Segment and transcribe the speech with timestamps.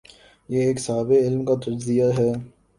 [0.49, 2.31] یہ ایک صاحب علم کا تجزیہ ہے۔